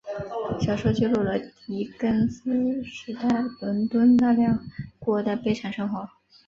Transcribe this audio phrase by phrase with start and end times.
[0.59, 4.57] 小说揭露了狄更斯时代伦敦大量
[4.97, 6.09] 孤儿的悲惨生活。